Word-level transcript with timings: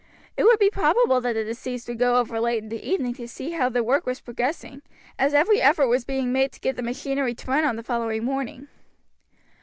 It 0.35 0.45
would 0.45 0.57
be 0.57 0.71
probable 0.71 1.21
that 1.21 1.33
the 1.33 1.43
deceased 1.43 1.87
would 1.87 1.99
go 1.99 2.15
over 2.17 2.39
late 2.39 2.63
in 2.63 2.69
the 2.69 2.83
evening 2.89 3.13
to 3.13 3.27
see 3.27 3.51
how 3.51 3.69
the 3.69 3.83
work 3.83 4.07
was 4.07 4.19
progressing, 4.19 4.81
as 5.19 5.35
every 5.35 5.61
effort 5.61 5.89
was 5.89 6.05
being 6.05 6.31
made 6.33 6.51
to 6.53 6.59
get 6.59 6.75
the 6.75 6.81
machinery 6.81 7.35
to 7.35 7.47
run 7.51 7.65
on 7.65 7.75
the 7.75 7.83
following 7.83 8.23
morning. 8.25 8.67